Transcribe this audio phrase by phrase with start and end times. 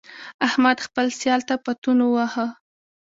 [0.47, 2.47] احمد خپل سیال ته پتون وواهه.